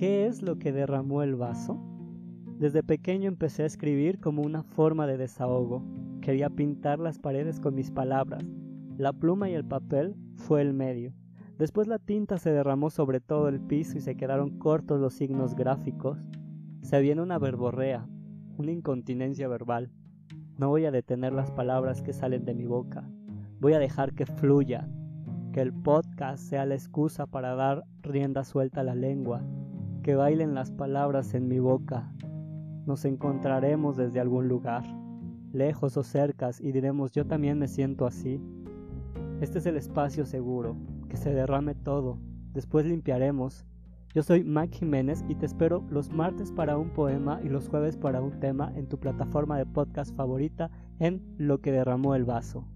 [0.00, 1.78] ¿Qué es lo que derramó el vaso?
[2.58, 5.84] Desde pequeño empecé a escribir como una forma de desahogo.
[6.22, 8.42] Quería pintar las paredes con mis palabras.
[8.96, 11.12] La pluma y el papel fue el medio.
[11.58, 15.54] Después la tinta se derramó sobre todo el piso y se quedaron cortos los signos
[15.54, 16.16] gráficos.
[16.80, 18.08] Se viene una verborrea,
[18.56, 19.90] una incontinencia verbal.
[20.56, 23.06] No voy a detener las palabras que salen de mi boca.
[23.60, 25.50] Voy a dejar que fluyan.
[25.52, 29.44] Que el podcast sea la excusa para dar rienda suelta a la lengua
[30.02, 32.12] que bailen las palabras en mi boca.
[32.86, 34.84] Nos encontraremos desde algún lugar,
[35.52, 38.40] lejos o cercas, y diremos yo también me siento así.
[39.40, 40.76] Este es el espacio seguro,
[41.08, 42.18] que se derrame todo,
[42.52, 43.66] después limpiaremos.
[44.14, 47.96] Yo soy Mike Jiménez y te espero los martes para un poema y los jueves
[47.96, 52.66] para un tema en tu plataforma de podcast favorita en Lo que derramó el vaso.